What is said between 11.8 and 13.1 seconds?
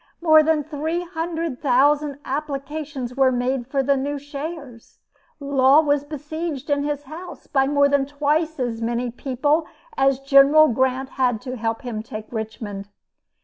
him take Richmond.